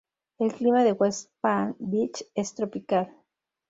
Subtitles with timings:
[0.39, 3.15] El clima en West Palm Beach es tropical.